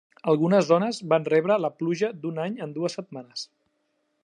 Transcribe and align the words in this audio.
Algunes 0.31 0.63
zones 0.69 1.01
van 1.11 1.27
rebre 1.33 1.57
la 1.65 1.71
pluja 1.81 2.11
d'un 2.25 2.41
any 2.47 2.59
en 2.67 2.75
dues 2.79 2.99
setmanes. 3.01 3.47